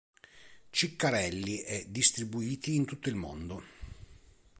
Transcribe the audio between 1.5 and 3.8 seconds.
e distribuiti in tutto il mondo.